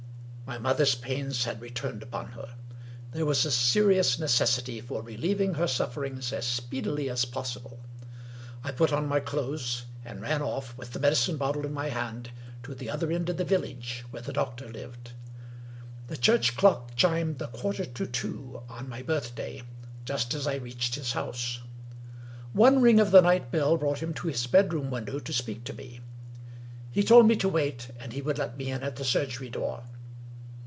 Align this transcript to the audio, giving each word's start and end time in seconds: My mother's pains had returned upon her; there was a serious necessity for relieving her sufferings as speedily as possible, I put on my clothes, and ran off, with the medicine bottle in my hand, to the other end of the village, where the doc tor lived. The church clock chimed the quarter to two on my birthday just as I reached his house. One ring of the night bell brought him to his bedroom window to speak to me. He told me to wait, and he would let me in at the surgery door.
My 0.43 0.57
mother's 0.57 0.95
pains 0.95 1.45
had 1.45 1.61
returned 1.61 2.03
upon 2.03 2.31
her; 2.33 2.55
there 3.13 3.25
was 3.25 3.45
a 3.45 3.51
serious 3.51 4.19
necessity 4.19 4.81
for 4.81 5.01
relieving 5.01 5.53
her 5.53 5.65
sufferings 5.65 6.33
as 6.33 6.45
speedily 6.45 7.09
as 7.09 7.23
possible, 7.23 7.79
I 8.61 8.73
put 8.73 8.91
on 8.91 9.07
my 9.07 9.21
clothes, 9.21 9.85
and 10.03 10.19
ran 10.21 10.41
off, 10.41 10.77
with 10.77 10.91
the 10.91 10.99
medicine 10.99 11.37
bottle 11.37 11.65
in 11.65 11.73
my 11.73 11.87
hand, 11.87 12.31
to 12.63 12.75
the 12.75 12.89
other 12.89 13.13
end 13.13 13.29
of 13.29 13.37
the 13.37 13.45
village, 13.45 14.03
where 14.11 14.21
the 14.23 14.33
doc 14.33 14.57
tor 14.57 14.67
lived. 14.67 15.11
The 16.07 16.17
church 16.17 16.57
clock 16.57 16.97
chimed 16.97 17.37
the 17.39 17.47
quarter 17.47 17.85
to 17.85 18.05
two 18.05 18.61
on 18.67 18.89
my 18.89 19.01
birthday 19.03 19.63
just 20.03 20.33
as 20.33 20.47
I 20.47 20.55
reached 20.55 20.95
his 20.95 21.13
house. 21.13 21.61
One 22.51 22.81
ring 22.81 22.99
of 22.99 23.11
the 23.11 23.21
night 23.21 23.51
bell 23.51 23.77
brought 23.77 23.99
him 24.03 24.13
to 24.15 24.27
his 24.27 24.45
bedroom 24.47 24.91
window 24.91 25.17
to 25.19 25.31
speak 25.31 25.63
to 25.63 25.73
me. 25.73 26.01
He 26.91 27.03
told 27.03 27.25
me 27.25 27.37
to 27.37 27.47
wait, 27.47 27.89
and 28.01 28.11
he 28.11 28.21
would 28.21 28.37
let 28.37 28.57
me 28.57 28.69
in 28.69 28.83
at 28.83 28.97
the 28.97 29.05
surgery 29.05 29.47
door. 29.49 29.83